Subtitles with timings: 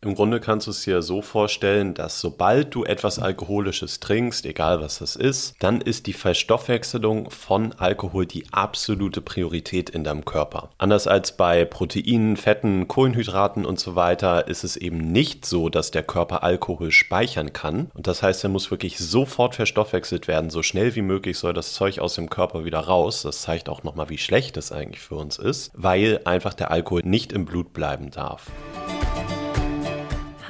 [0.00, 4.80] Im Grunde kannst du es dir so vorstellen, dass sobald du etwas Alkoholisches trinkst, egal
[4.80, 10.70] was das ist, dann ist die Verstoffwechselung von Alkohol die absolute Priorität in deinem Körper.
[10.78, 15.90] Anders als bei Proteinen, Fetten, Kohlenhydraten und so weiter ist es eben nicht so, dass
[15.90, 17.90] der Körper Alkohol speichern kann.
[17.92, 20.50] Und das heißt, er muss wirklich sofort verstoffwechselt werden.
[20.50, 23.22] So schnell wie möglich soll das Zeug aus dem Körper wieder raus.
[23.22, 27.02] Das zeigt auch nochmal, wie schlecht es eigentlich für uns ist, weil einfach der Alkohol
[27.04, 28.46] nicht im Blut bleiben darf.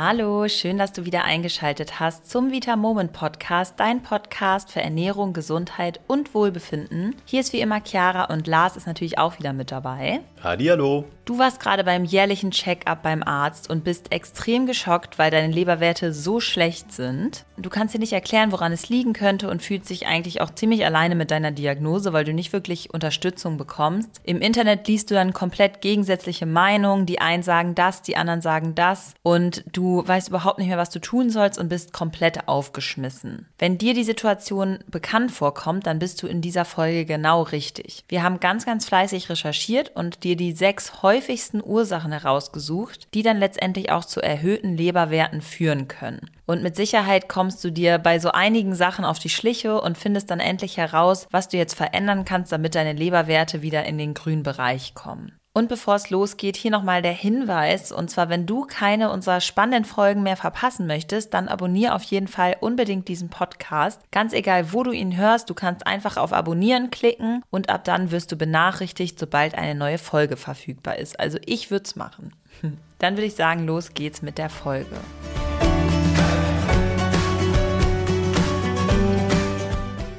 [0.01, 5.33] Hallo, schön, dass du wieder eingeschaltet hast zum Vita Moment Podcast, dein Podcast für Ernährung,
[5.33, 7.17] Gesundheit und Wohlbefinden.
[7.25, 10.21] Hier ist wie immer Chiara und Lars ist natürlich auch wieder mit dabei.
[10.41, 11.05] Hallihallo.
[11.25, 16.15] Du warst gerade beim jährlichen Check-up beim Arzt und bist extrem geschockt, weil deine Leberwerte
[16.15, 17.45] so schlecht sind.
[17.59, 20.87] Du kannst dir nicht erklären, woran es liegen könnte und fühlst dich eigentlich auch ziemlich
[20.87, 24.09] alleine mit deiner Diagnose, weil du nicht wirklich Unterstützung bekommst.
[24.23, 27.05] Im Internet liest du dann komplett gegensätzliche Meinungen.
[27.05, 30.91] Die einen sagen das, die anderen sagen das und du weißt überhaupt nicht mehr, was
[30.91, 33.47] du tun sollst und bist komplett aufgeschmissen.
[33.59, 38.05] Wenn dir die Situation bekannt vorkommt, dann bist du in dieser Folge genau richtig.
[38.09, 43.23] Wir haben ganz, ganz fleißig recherchiert und dir die sechs häufigsten häufigsten Ursachen herausgesucht, die
[43.23, 46.31] dann letztendlich auch zu erhöhten Leberwerten führen können.
[46.47, 50.31] Und mit Sicherheit kommst du dir bei so einigen Sachen auf die Schliche und findest
[50.31, 54.43] dann endlich heraus, was du jetzt verändern kannst, damit deine Leberwerte wieder in den grünen
[54.43, 55.33] Bereich kommen.
[55.53, 57.91] Und bevor es losgeht, hier nochmal der Hinweis.
[57.91, 62.29] Und zwar, wenn du keine unserer spannenden Folgen mehr verpassen möchtest, dann abonniere auf jeden
[62.29, 64.01] Fall unbedingt diesen Podcast.
[64.13, 68.11] Ganz egal, wo du ihn hörst, du kannst einfach auf Abonnieren klicken und ab dann
[68.11, 71.19] wirst du benachrichtigt, sobald eine neue Folge verfügbar ist.
[71.19, 72.33] Also ich würde es machen.
[72.99, 74.97] Dann würde ich sagen, los geht's mit der Folge.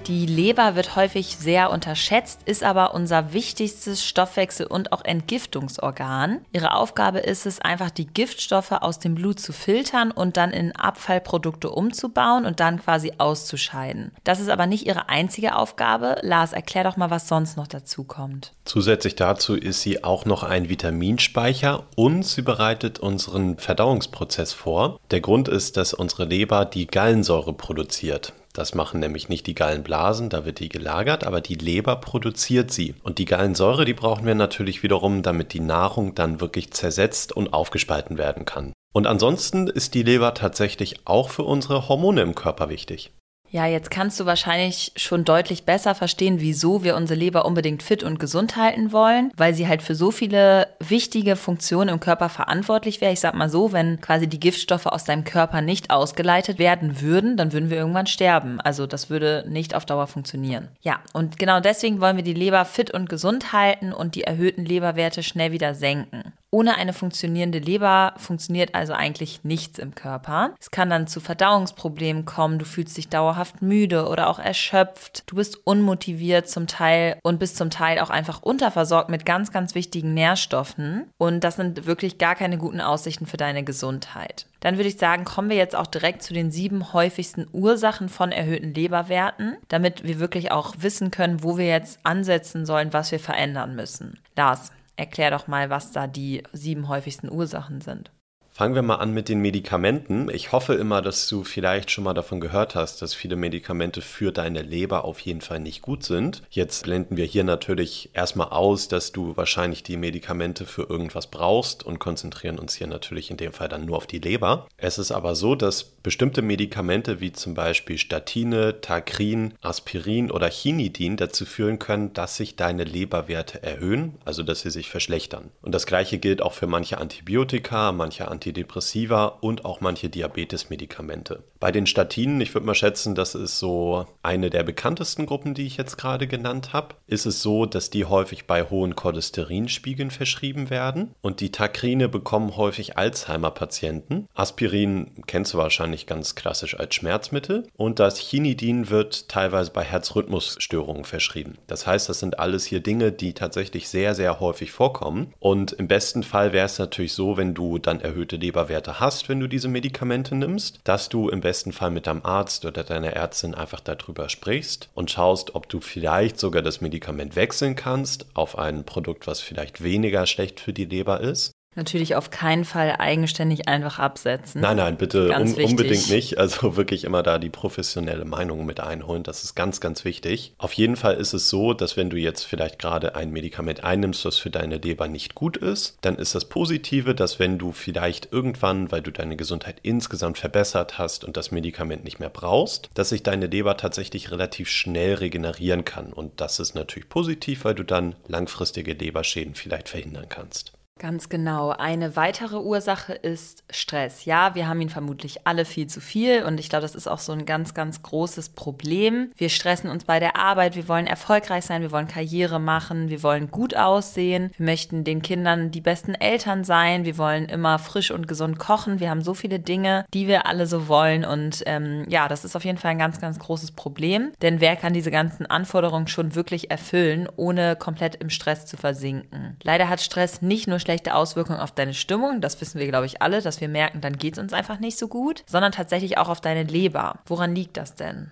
[0.09, 6.39] Die Leber wird häufig sehr unterschätzt, ist aber unser wichtigstes Stoffwechsel- und auch Entgiftungsorgan.
[6.51, 10.75] Ihre Aufgabe ist es einfach, die Giftstoffe aus dem Blut zu filtern und dann in
[10.75, 14.11] Abfallprodukte umzubauen und dann quasi auszuscheiden.
[14.23, 16.15] Das ist aber nicht ihre einzige Aufgabe.
[16.23, 18.53] Lars, erklär doch mal, was sonst noch dazu kommt.
[18.65, 24.99] Zusätzlich dazu ist sie auch noch ein Vitaminspeicher und sie bereitet unseren Verdauungsprozess vor.
[25.11, 28.33] Der Grund ist, dass unsere Leber die Gallensäure produziert.
[28.53, 32.95] Das machen nämlich nicht die Gallenblasen, da wird die gelagert, aber die Leber produziert sie.
[33.03, 37.53] Und die Gallensäure, die brauchen wir natürlich wiederum, damit die Nahrung dann wirklich zersetzt und
[37.53, 38.73] aufgespalten werden kann.
[38.91, 43.11] Und ansonsten ist die Leber tatsächlich auch für unsere Hormone im Körper wichtig.
[43.51, 48.03] Ja, jetzt kannst du wahrscheinlich schon deutlich besser verstehen, wieso wir unsere Leber unbedingt fit
[48.03, 53.01] und gesund halten wollen, weil sie halt für so viele wichtige Funktionen im Körper verantwortlich
[53.01, 53.11] wäre.
[53.11, 57.37] Ich sag mal so, wenn quasi die Giftstoffe aus deinem Körper nicht ausgeleitet werden würden,
[57.37, 58.61] dann würden wir irgendwann sterben.
[58.61, 60.67] Also das würde nicht auf Dauer funktionieren.
[60.81, 64.65] Ja, und genau deswegen wollen wir die Leber fit und gesund halten und die erhöhten
[64.65, 66.33] Leberwerte schnell wieder senken.
[66.51, 70.55] Ohne eine funktionierende Leber funktioniert also eigentlich nichts im Körper.
[70.59, 75.35] Es kann dann zu Verdauungsproblemen kommen, du fühlst dich dauerhaft müde oder auch erschöpft, du
[75.35, 80.15] bist unmotiviert zum Teil und bist zum Teil auch einfach unterversorgt mit ganz, ganz wichtigen
[80.15, 81.05] Nährstoffen.
[81.17, 84.47] Und das sind wirklich gar keine guten Aussichten für deine Gesundheit.
[84.59, 88.31] Dann würde ich sagen, kommen wir jetzt auch direkt zu den sieben häufigsten Ursachen von
[88.31, 93.19] erhöhten Leberwerten, damit wir wirklich auch wissen können, wo wir jetzt ansetzen sollen, was wir
[93.19, 94.19] verändern müssen.
[94.35, 98.11] Lars, Erklär doch mal, was da die sieben häufigsten Ursachen sind.
[98.51, 100.29] Fangen wir mal an mit den Medikamenten.
[100.29, 104.33] Ich hoffe immer, dass du vielleicht schon mal davon gehört hast, dass viele Medikamente für
[104.33, 106.43] deine Leber auf jeden Fall nicht gut sind.
[106.49, 111.85] Jetzt blenden wir hier natürlich erstmal aus, dass du wahrscheinlich die Medikamente für irgendwas brauchst
[111.85, 114.67] und konzentrieren uns hier natürlich in dem Fall dann nur auf die Leber.
[114.75, 121.17] Es ist aber so, dass bestimmte Medikamente wie zum Beispiel Statine, Tagrin, Aspirin oder Chinidin
[121.17, 125.51] dazu führen können, dass sich deine Leberwerte erhöhen, also dass sie sich verschlechtern.
[125.61, 131.43] Und das gleiche gilt auch für manche Antibiotika, manche Antidepressiva und auch manche Diabetesmedikamente.
[131.59, 135.67] Bei den Statinen, ich würde mal schätzen, das ist so eine der bekanntesten Gruppen, die
[135.67, 140.71] ich jetzt gerade genannt habe, ist es so, dass die häufig bei hohen Cholesterinspiegeln verschrieben
[140.71, 144.27] werden und die Takrine bekommen häufig Alzheimer-Patienten.
[144.33, 147.67] Aspirin kennst du wahrscheinlich ganz klassisch als Schmerzmittel.
[147.75, 151.57] Und das Chinidin wird teilweise bei Herzrhythmusstörungen verschrieben.
[151.67, 155.33] Das heißt, das sind alles hier Dinge, die tatsächlich sehr, sehr häufig vorkommen.
[155.39, 159.39] Und im besten Fall wäre es natürlich so, wenn du dann erhöhte Leberwerte hast, wenn
[159.39, 163.55] du diese Medikamente nimmst, dass du im besten Fall mit deinem Arzt oder deiner Ärztin
[163.55, 168.83] einfach darüber sprichst und schaust, ob du vielleicht sogar das Medikament wechseln kannst auf ein
[168.85, 173.99] Produkt, was vielleicht weniger schlecht für die Leber ist Natürlich auf keinen Fall eigenständig einfach
[173.99, 174.59] absetzen.
[174.59, 176.39] Nein, nein, bitte un unbedingt nicht.
[176.39, 179.21] Also wirklich immer da die professionelle Meinung mit einholen.
[179.21, 180.53] Das ist ganz, ganz wichtig.
[180.57, 184.25] Auf jeden Fall ist es so, dass wenn du jetzt vielleicht gerade ein Medikament einnimmst,
[184.25, 188.33] das für deine Leber nicht gut ist, dann ist das Positive, dass wenn du vielleicht
[188.33, 193.09] irgendwann, weil du deine Gesundheit insgesamt verbessert hast und das Medikament nicht mehr brauchst, dass
[193.09, 196.13] sich deine Leber tatsächlich relativ schnell regenerieren kann.
[196.13, 200.73] Und das ist natürlich positiv, weil du dann langfristige Leberschäden vielleicht verhindern kannst.
[200.99, 201.69] Ganz genau.
[201.69, 204.25] Eine weitere Ursache ist Stress.
[204.25, 207.19] Ja, wir haben ihn vermutlich alle viel zu viel und ich glaube, das ist auch
[207.19, 209.31] so ein ganz, ganz großes Problem.
[209.37, 213.23] Wir stressen uns bei der Arbeit, wir wollen erfolgreich sein, wir wollen Karriere machen, wir
[213.23, 218.11] wollen gut aussehen, wir möchten den Kindern die besten Eltern sein, wir wollen immer frisch
[218.11, 218.99] und gesund kochen.
[218.99, 222.57] Wir haben so viele Dinge, die wir alle so wollen und ähm, ja, das ist
[222.57, 226.35] auf jeden Fall ein ganz, ganz großes Problem, denn wer kann diese ganzen Anforderungen schon
[226.35, 229.55] wirklich erfüllen, ohne komplett im Stress zu versinken?
[229.63, 233.21] Leider hat Stress nicht nur schlechte Auswirkungen auf deine Stimmung, das wissen wir, glaube ich,
[233.21, 236.29] alle, dass wir merken, dann geht es uns einfach nicht so gut, sondern tatsächlich auch
[236.29, 237.19] auf deine Leber.
[237.27, 238.31] Woran liegt das denn?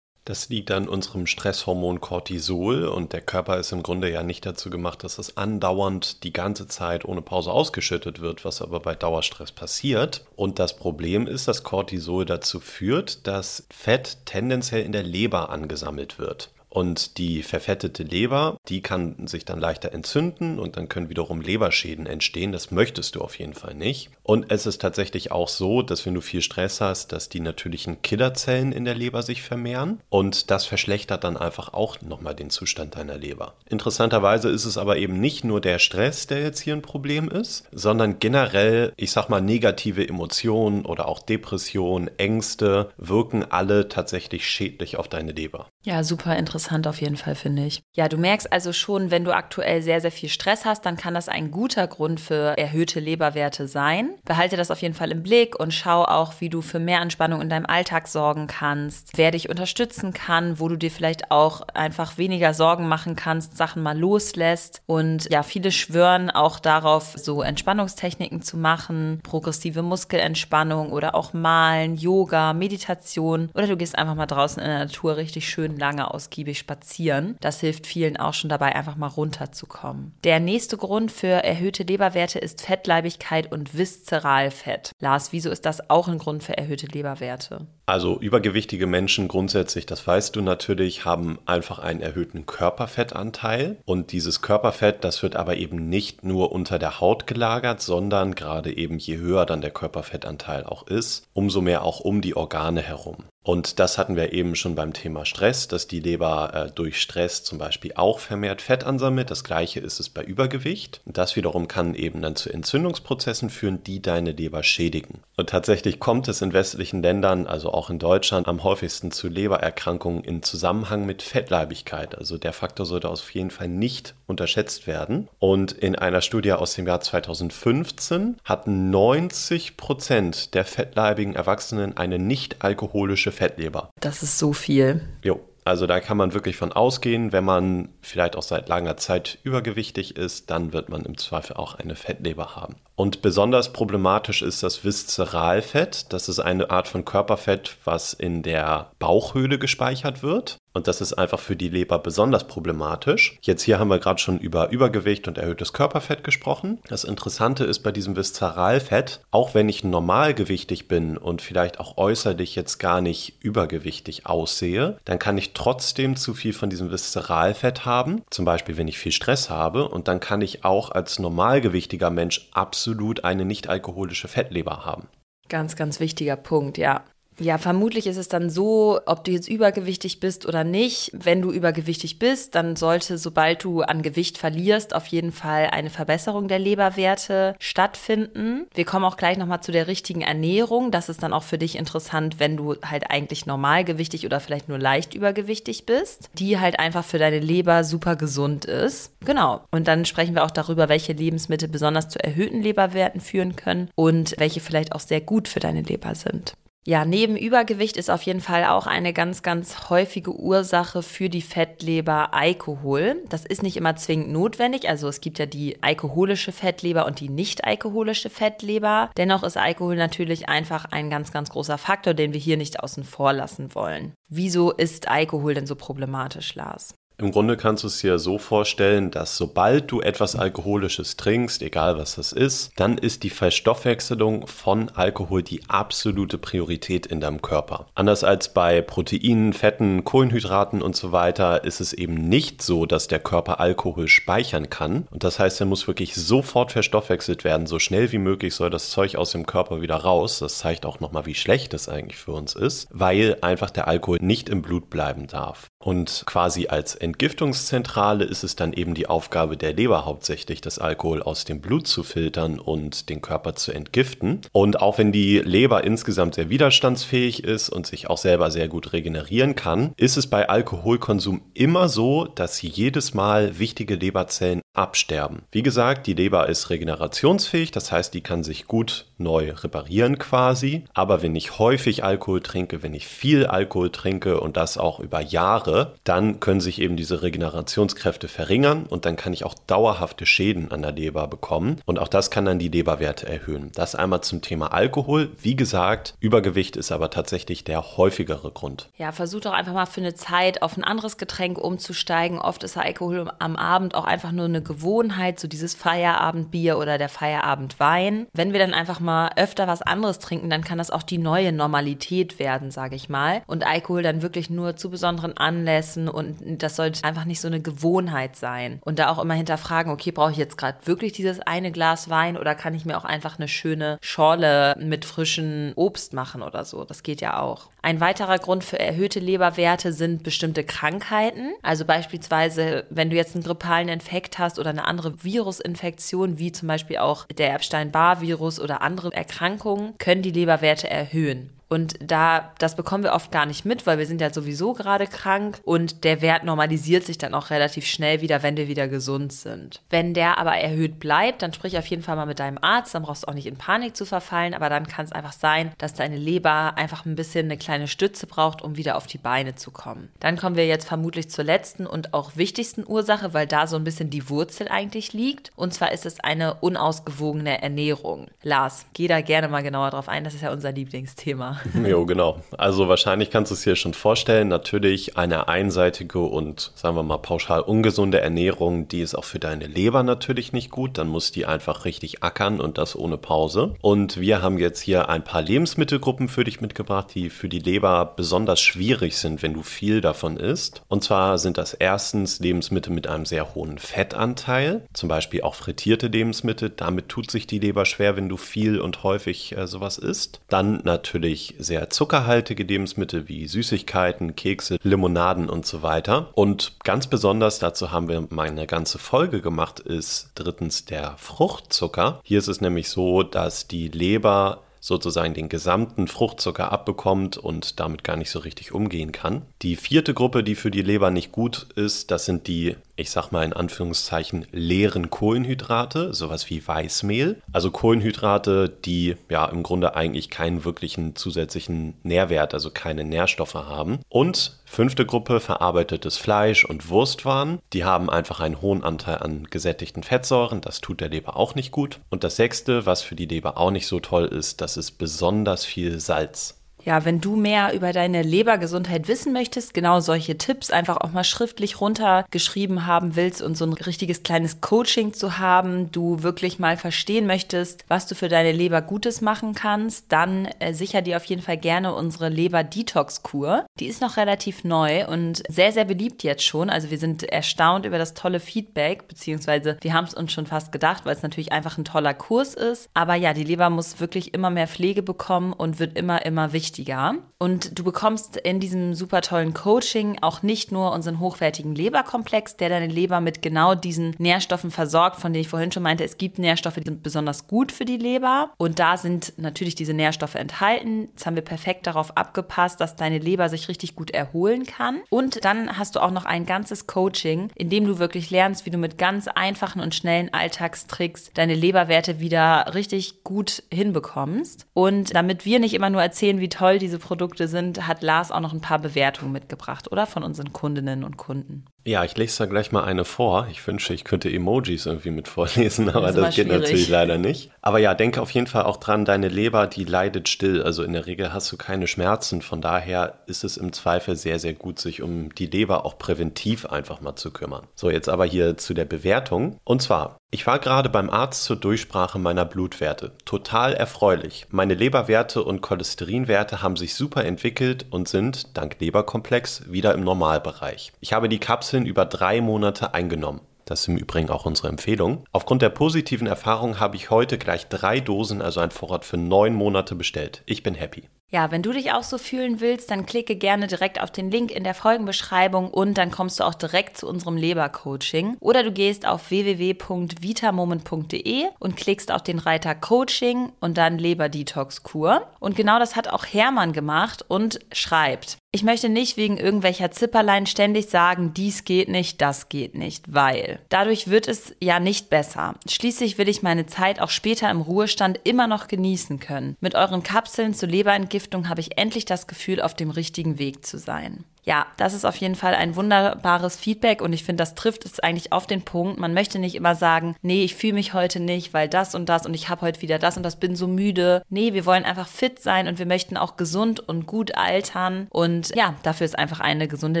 [0.24, 4.68] Das liegt an unserem Stresshormon Cortisol und der Körper ist im Grunde ja nicht dazu
[4.68, 9.52] gemacht, dass es andauernd die ganze Zeit ohne Pause ausgeschüttet wird, was aber bei Dauerstress
[9.52, 10.26] passiert.
[10.34, 16.18] Und das Problem ist, dass Cortisol dazu führt, dass Fett tendenziell in der Leber angesammelt
[16.18, 16.50] wird.
[16.70, 22.06] Und die verfettete Leber, die kann sich dann leichter entzünden und dann können wiederum Leberschäden
[22.06, 22.52] entstehen.
[22.52, 24.10] Das möchtest du auf jeden Fall nicht.
[24.22, 28.02] Und es ist tatsächlich auch so, dass wenn du viel Stress hast, dass die natürlichen
[28.02, 32.96] Killerzellen in der Leber sich vermehren und das verschlechtert dann einfach auch nochmal den Zustand
[32.96, 33.54] deiner Leber.
[33.68, 37.64] Interessanterweise ist es aber eben nicht nur der Stress, der jetzt hier ein Problem ist,
[37.72, 44.98] sondern generell, ich sag mal, negative Emotionen oder auch Depressionen, Ängste wirken alle tatsächlich schädlich
[44.98, 45.68] auf deine Leber.
[45.84, 47.82] Ja, super interessant auf jeden Fall, finde ich.
[47.94, 51.14] Ja, du merkst also schon, wenn du aktuell sehr, sehr viel Stress hast, dann kann
[51.14, 54.10] das ein guter Grund für erhöhte Leberwerte sein.
[54.24, 57.40] Behalte das auf jeden Fall im Blick und schau auch, wie du für mehr Entspannung
[57.40, 62.18] in deinem Alltag sorgen kannst, wer dich unterstützen kann, wo du dir vielleicht auch einfach
[62.18, 64.82] weniger Sorgen machen kannst, Sachen mal loslässt.
[64.86, 71.96] Und ja, viele schwören auch darauf, so Entspannungstechniken zu machen, progressive Muskelentspannung oder auch Malen,
[71.96, 76.47] Yoga, Meditation oder du gehst einfach mal draußen in der Natur richtig schön lange ausgiebig
[76.54, 77.36] spazieren.
[77.40, 80.12] Das hilft vielen auch schon dabei, einfach mal runterzukommen.
[80.24, 84.92] Der nächste Grund für erhöhte Leberwerte ist Fettleibigkeit und Viszeralfett.
[85.00, 87.66] Lars, wieso ist das auch ein Grund für erhöhte Leberwerte?
[87.86, 93.78] Also übergewichtige Menschen grundsätzlich, das weißt du natürlich, haben einfach einen erhöhten Körperfettanteil.
[93.86, 98.76] Und dieses Körperfett, das wird aber eben nicht nur unter der Haut gelagert, sondern gerade
[98.76, 103.24] eben je höher dann der Körperfettanteil auch ist, umso mehr auch um die Organe herum.
[103.48, 107.44] Und das hatten wir eben schon beim Thema Stress, dass die Leber äh, durch Stress
[107.44, 109.30] zum Beispiel auch vermehrt Fett ansammelt.
[109.30, 111.00] Das gleiche ist es bei Übergewicht.
[111.06, 115.22] Und das wiederum kann eben dann zu Entzündungsprozessen führen, die deine Leber schädigen.
[115.38, 120.24] Und tatsächlich kommt es in westlichen Ländern, also auch in Deutschland, am häufigsten zu Lebererkrankungen
[120.24, 122.18] in Zusammenhang mit Fettleibigkeit.
[122.18, 125.26] Also der Faktor sollte auf jeden Fall nicht unterschätzt werden.
[125.38, 132.18] Und in einer Studie aus dem Jahr 2015 hatten 90 Prozent der fettleibigen Erwachsenen eine
[132.18, 133.90] nicht alkoholische Fettleber.
[134.00, 135.00] Das ist so viel.
[135.22, 135.40] Jo.
[135.64, 140.16] Also da kann man wirklich von ausgehen, wenn man vielleicht auch seit langer Zeit übergewichtig
[140.16, 142.76] ist, dann wird man im Zweifel auch eine Fettleber haben.
[142.96, 146.10] Und besonders problematisch ist das Viszeralfett.
[146.10, 150.56] Das ist eine Art von Körperfett, was in der Bauchhöhle gespeichert wird.
[150.78, 153.36] Und das ist einfach für die Leber besonders problematisch.
[153.42, 156.78] Jetzt hier haben wir gerade schon über Übergewicht und erhöhtes Körperfett gesprochen.
[156.86, 162.54] Das Interessante ist bei diesem Viszeralfett, auch wenn ich normalgewichtig bin und vielleicht auch äußerlich
[162.54, 168.22] jetzt gar nicht übergewichtig aussehe, dann kann ich trotzdem zu viel von diesem Viszeralfett haben.
[168.30, 169.88] Zum Beispiel, wenn ich viel Stress habe.
[169.88, 175.08] Und dann kann ich auch als normalgewichtiger Mensch absolut eine nicht alkoholische Fettleber haben.
[175.48, 177.02] Ganz, ganz wichtiger Punkt, ja.
[177.40, 181.10] Ja, vermutlich ist es dann so, ob du jetzt übergewichtig bist oder nicht.
[181.12, 185.90] Wenn du übergewichtig bist, dann sollte, sobald du an Gewicht verlierst, auf jeden Fall eine
[185.90, 188.66] Verbesserung der Leberwerte stattfinden.
[188.74, 190.90] Wir kommen auch gleich nochmal zu der richtigen Ernährung.
[190.90, 194.78] Das ist dann auch für dich interessant, wenn du halt eigentlich normalgewichtig oder vielleicht nur
[194.78, 199.12] leicht übergewichtig bist, die halt einfach für deine Leber super gesund ist.
[199.24, 199.60] Genau.
[199.70, 204.34] Und dann sprechen wir auch darüber, welche Lebensmittel besonders zu erhöhten Leberwerten führen können und
[204.38, 206.54] welche vielleicht auch sehr gut für deine Leber sind.
[206.88, 211.42] Ja, neben Übergewicht ist auf jeden Fall auch eine ganz, ganz häufige Ursache für die
[211.42, 213.22] Fettleber Alkohol.
[213.28, 214.88] Das ist nicht immer zwingend notwendig.
[214.88, 219.10] Also es gibt ja die alkoholische Fettleber und die nicht alkoholische Fettleber.
[219.18, 223.04] Dennoch ist Alkohol natürlich einfach ein ganz, ganz großer Faktor, den wir hier nicht außen
[223.04, 224.14] vor lassen wollen.
[224.30, 226.94] Wieso ist Alkohol denn so problematisch, Lars?
[227.20, 231.98] Im Grunde kannst du es dir so vorstellen, dass sobald du etwas Alkoholisches trinkst, egal
[231.98, 237.86] was das ist, dann ist die Verstoffwechselung von Alkohol die absolute Priorität in deinem Körper.
[237.96, 243.08] Anders als bei Proteinen, Fetten, Kohlenhydraten und so weiter ist es eben nicht so, dass
[243.08, 245.08] der Körper Alkohol speichern kann.
[245.10, 247.66] Und das heißt, er muss wirklich sofort verstoffwechselt werden.
[247.66, 250.38] So schnell wie möglich soll das Zeug aus dem Körper wieder raus.
[250.38, 254.18] Das zeigt auch nochmal, wie schlecht es eigentlich für uns ist, weil einfach der Alkohol
[254.20, 255.66] nicht im Blut bleiben darf.
[255.82, 261.22] Und quasi als Entgiftungszentrale ist es dann eben die Aufgabe der Leber hauptsächlich, das Alkohol
[261.22, 264.42] aus dem Blut zu filtern und den Körper zu entgiften.
[264.52, 268.92] Und auch wenn die Leber insgesamt sehr widerstandsfähig ist und sich auch selber sehr gut
[268.92, 275.44] regenerieren kann, ist es bei Alkoholkonsum immer so, dass jedes Mal wichtige Leberzellen absterben.
[275.50, 280.84] Wie gesagt, die Leber ist regenerationsfähig, das heißt, die kann sich gut neu reparieren quasi.
[280.94, 285.20] Aber wenn ich häufig Alkohol trinke, wenn ich viel Alkohol trinke und das auch über
[285.20, 290.70] Jahre, dann können sich eben diese Regenerationskräfte verringern und dann kann ich auch dauerhafte Schäden
[290.70, 291.80] an der Leber bekommen.
[291.84, 293.70] Und auch das kann dann die Leberwerte erhöhen.
[293.74, 295.30] Das einmal zum Thema Alkohol.
[295.40, 298.88] Wie gesagt, Übergewicht ist aber tatsächlich der häufigere Grund.
[298.96, 302.38] Ja, versuch doch einfach mal für eine Zeit auf ein anderes Getränk umzusteigen.
[302.38, 307.08] Oft ist Alkohol am Abend auch einfach nur eine Gewohnheit, so dieses Feierabendbier oder der
[307.08, 308.26] Feierabendwein.
[308.32, 311.52] Wenn wir dann einfach mal öfter was anderes trinken, dann kann das auch die neue
[311.52, 313.42] Normalität werden, sage ich mal.
[313.46, 317.60] Und Alkohol dann wirklich nur zu besonderen Anlässen und das sollte einfach nicht so eine
[317.60, 318.80] Gewohnheit sein.
[318.84, 322.36] Und da auch immer hinterfragen, okay, brauche ich jetzt gerade wirklich dieses eine Glas Wein
[322.36, 326.84] oder kann ich mir auch einfach eine schöne Schorle mit frischem Obst machen oder so?
[326.84, 327.68] Das geht ja auch.
[327.82, 331.52] Ein weiterer Grund für erhöhte Leberwerte sind bestimmte Krankheiten.
[331.62, 336.68] Also beispielsweise, wenn du jetzt einen grippalen Infekt hast oder eine andere Virusinfektion, wie zum
[336.68, 341.57] Beispiel auch der Epstein-Barr-Virus oder andere Erkrankungen, können die Leberwerte erhöhen.
[341.68, 345.06] Und da, das bekommen wir oft gar nicht mit, weil wir sind ja sowieso gerade
[345.06, 349.32] krank und der Wert normalisiert sich dann auch relativ schnell wieder, wenn wir wieder gesund
[349.32, 349.82] sind.
[349.90, 353.02] Wenn der aber erhöht bleibt, dann sprich auf jeden Fall mal mit deinem Arzt, dann
[353.02, 355.94] brauchst du auch nicht in Panik zu verfallen, aber dann kann es einfach sein, dass
[355.94, 359.70] deine Leber einfach ein bisschen eine kleine Stütze braucht, um wieder auf die Beine zu
[359.70, 360.08] kommen.
[360.20, 363.84] Dann kommen wir jetzt vermutlich zur letzten und auch wichtigsten Ursache, weil da so ein
[363.84, 365.50] bisschen die Wurzel eigentlich liegt.
[365.56, 368.28] Und zwar ist es eine unausgewogene Ernährung.
[368.42, 371.57] Lars, geh da gerne mal genauer drauf ein, das ist ja unser Lieblingsthema.
[371.88, 372.40] Jo, genau.
[372.56, 377.18] Also wahrscheinlich kannst du es dir schon vorstellen, natürlich eine einseitige und sagen wir mal
[377.18, 380.98] pauschal ungesunde Ernährung, die ist auch für deine Leber natürlich nicht gut.
[380.98, 383.74] Dann muss die einfach richtig ackern und das ohne Pause.
[383.80, 388.12] Und wir haben jetzt hier ein paar Lebensmittelgruppen für dich mitgebracht, die für die Leber
[388.16, 390.82] besonders schwierig sind, wenn du viel davon isst.
[390.88, 396.08] Und zwar sind das erstens Lebensmittel mit einem sehr hohen Fettanteil, zum Beispiel auch frittierte
[396.08, 396.70] Lebensmittel.
[396.70, 400.40] Damit tut sich die Leber schwer, wenn du viel und häufig äh, sowas isst.
[400.48, 406.30] Dann natürlich sehr zuckerhaltige Lebensmittel wie Süßigkeiten, Kekse, Limonaden und so weiter.
[406.34, 412.20] Und ganz besonders, dazu haben wir mal eine ganze Folge gemacht, ist drittens der Fruchtzucker.
[412.24, 418.04] Hier ist es nämlich so, dass die Leber sozusagen den gesamten Fruchtzucker abbekommt und damit
[418.04, 419.42] gar nicht so richtig umgehen kann.
[419.62, 423.30] Die vierte Gruppe, die für die Leber nicht gut ist, das sind die ich sag
[423.30, 427.40] mal in Anführungszeichen, leeren Kohlenhydrate, sowas wie Weißmehl.
[427.52, 434.00] Also Kohlenhydrate, die ja im Grunde eigentlich keinen wirklichen zusätzlichen Nährwert, also keine Nährstoffe haben.
[434.08, 437.60] Und fünfte Gruppe, verarbeitetes Fleisch und Wurstwaren.
[437.72, 440.60] Die haben einfach einen hohen Anteil an gesättigten Fettsäuren.
[440.60, 442.00] Das tut der Leber auch nicht gut.
[442.10, 445.64] Und das sechste, was für die Leber auch nicht so toll ist, das ist besonders
[445.64, 446.57] viel Salz.
[446.88, 451.22] Ja, wenn du mehr über deine Lebergesundheit wissen möchtest, genau solche Tipps einfach auch mal
[451.22, 456.78] schriftlich runtergeschrieben haben willst und so ein richtiges kleines Coaching zu haben, du wirklich mal
[456.78, 461.24] verstehen möchtest, was du für deine Leber Gutes machen kannst, dann äh, sicher dir auf
[461.26, 463.66] jeden Fall gerne unsere Leber-Detox-Kur.
[463.80, 466.70] Die ist noch relativ neu und sehr, sehr beliebt jetzt schon.
[466.70, 470.72] Also wir sind erstaunt über das tolle Feedback, beziehungsweise wir haben es uns schon fast
[470.72, 472.88] gedacht, weil es natürlich einfach ein toller Kurs ist.
[472.94, 476.77] Aber ja, die Leber muss wirklich immer mehr Pflege bekommen und wird immer, immer wichtiger
[476.78, 477.14] wichtiger.
[477.38, 482.68] Und du bekommst in diesem super tollen Coaching auch nicht nur unseren hochwertigen Leberkomplex, der
[482.68, 486.38] deine Leber mit genau diesen Nährstoffen versorgt, von denen ich vorhin schon meinte, es gibt
[486.38, 488.50] Nährstoffe, die sind besonders gut für die Leber.
[488.56, 491.08] Und da sind natürlich diese Nährstoffe enthalten.
[491.12, 495.00] Jetzt haben wir perfekt darauf abgepasst, dass deine Leber sich richtig gut erholen kann.
[495.08, 498.70] Und dann hast du auch noch ein ganzes Coaching, in dem du wirklich lernst, wie
[498.70, 504.66] du mit ganz einfachen und schnellen Alltagstricks deine Leberwerte wieder richtig gut hinbekommst.
[504.74, 508.40] Und damit wir nicht immer nur erzählen, wie toll diese Produkte sind, hat Lars auch
[508.40, 510.06] noch ein paar Bewertungen mitgebracht, oder?
[510.06, 511.66] Von unseren Kundinnen und Kunden.
[511.84, 513.46] Ja, ich lese da gleich mal eine vor.
[513.50, 517.50] Ich wünsche, ich könnte Emojis irgendwie mit vorlesen, aber das, das geht natürlich leider nicht.
[517.62, 520.62] Aber ja, denke auf jeden Fall auch dran, deine Leber, die leidet still.
[520.62, 522.42] Also in der Regel hast du keine Schmerzen.
[522.42, 526.66] Von daher ist es im Zweifel sehr, sehr gut, sich um die Leber auch präventiv
[526.66, 527.66] einfach mal zu kümmern.
[527.74, 529.58] So, jetzt aber hier zu der Bewertung.
[529.64, 533.12] Und zwar, ich war gerade beim Arzt zur Durchsprache meiner Blutwerte.
[533.24, 534.46] Total erfreulich.
[534.50, 540.92] Meine Leberwerte und Cholesterinwerte haben sich super entwickelt und sind, dank Leberkomplex, wieder im Normalbereich.
[541.00, 541.38] Ich habe die
[541.78, 543.40] Kapseln über drei Monate eingenommen.
[543.64, 545.24] Das ist im Übrigen auch unsere Empfehlung.
[545.30, 549.54] Aufgrund der positiven Erfahrung habe ich heute gleich drei Dosen, also ein Vorrat für neun
[549.54, 550.42] Monate bestellt.
[550.46, 551.04] Ich bin happy.
[551.30, 554.50] Ja, wenn du dich auch so fühlen willst, dann klicke gerne direkt auf den Link
[554.50, 558.38] in der Folgenbeschreibung und dann kommst du auch direkt zu unserem Lebercoaching.
[558.40, 565.26] Oder du gehst auf www.vitamoment.de und klickst auf den Reiter Coaching und dann Leberdetox-Kur.
[565.38, 568.38] Und genau das hat auch Hermann gemacht und schreibt.
[568.50, 573.60] Ich möchte nicht wegen irgendwelcher Zipperlein ständig sagen, dies geht nicht, das geht nicht, weil
[573.68, 575.56] dadurch wird es ja nicht besser.
[575.68, 579.58] Schließlich will ich meine Zeit auch später im Ruhestand immer noch genießen können.
[579.60, 581.17] Mit euren Kapseln zur Leberentgiftung
[581.48, 585.16] habe ich endlich das Gefühl, auf dem richtigen Weg zu sein ja, das ist auf
[585.16, 588.98] jeden Fall ein wunderbares Feedback und ich finde, das trifft es eigentlich auf den Punkt.
[588.98, 592.24] Man möchte nicht immer sagen, nee, ich fühle mich heute nicht, weil das und das
[592.24, 594.22] und ich habe heute wieder das und das, bin so müde.
[594.30, 598.56] Nee, wir wollen einfach fit sein und wir möchten auch gesund und gut altern und
[598.56, 600.00] ja, dafür ist einfach eine gesunde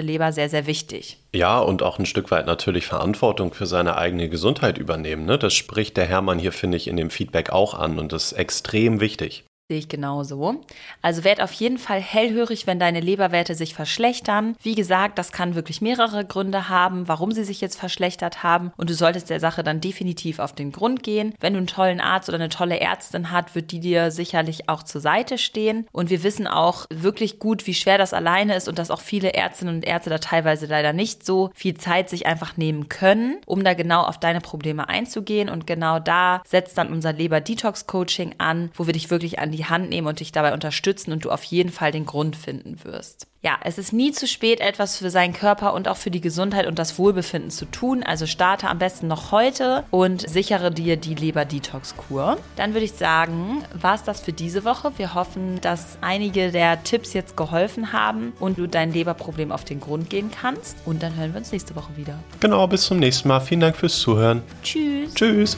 [0.00, 1.18] Leber sehr, sehr wichtig.
[1.34, 5.26] Ja, und auch ein Stück weit natürlich Verantwortung für seine eigene Gesundheit übernehmen.
[5.26, 5.38] Ne?
[5.38, 8.38] Das spricht der Hermann hier, finde ich, in dem Feedback auch an und das ist
[8.38, 9.44] extrem wichtig.
[9.70, 10.62] Sehe ich genauso.
[11.02, 14.56] Also werd auf jeden Fall hellhörig, wenn deine Leberwerte sich verschlechtern.
[14.62, 18.72] Wie gesagt, das kann wirklich mehrere Gründe haben, warum sie sich jetzt verschlechtert haben.
[18.78, 21.34] Und du solltest der Sache dann definitiv auf den Grund gehen.
[21.38, 24.84] Wenn du einen tollen Arzt oder eine tolle Ärztin hast, wird die dir sicherlich auch
[24.84, 25.86] zur Seite stehen.
[25.92, 29.34] Und wir wissen auch wirklich gut, wie schwer das alleine ist und dass auch viele
[29.34, 33.62] Ärztinnen und Ärzte da teilweise leider nicht so viel Zeit sich einfach nehmen können, um
[33.64, 35.50] da genau auf deine Probleme einzugehen.
[35.50, 39.66] Und genau da setzt dann unser Leber-Detox-Coaching an, wo wir dich wirklich an die die
[39.66, 43.26] Hand nehmen und dich dabei unterstützen und du auf jeden Fall den Grund finden wirst.
[43.40, 46.66] Ja, es ist nie zu spät, etwas für seinen Körper und auch für die Gesundheit
[46.66, 48.02] und das Wohlbefinden zu tun.
[48.02, 52.36] Also starte am besten noch heute und sichere dir die Leber-Detox-Kur.
[52.56, 54.90] Dann würde ich sagen, war es das für diese Woche.
[54.96, 59.78] Wir hoffen, dass einige der Tipps jetzt geholfen haben und du dein Leberproblem auf den
[59.78, 60.76] Grund gehen kannst.
[60.84, 62.18] Und dann hören wir uns nächste Woche wieder.
[62.40, 63.40] Genau, bis zum nächsten Mal.
[63.40, 64.42] Vielen Dank fürs Zuhören.
[64.64, 65.14] Tschüss.
[65.14, 65.56] Tschüss.